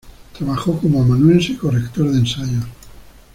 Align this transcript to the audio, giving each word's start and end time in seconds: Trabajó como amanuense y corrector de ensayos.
Trabajó 0.35 0.79
como 0.79 1.03
amanuense 1.03 1.51
y 1.51 1.57
corrector 1.57 2.09
de 2.11 2.17
ensayos. 2.17 2.65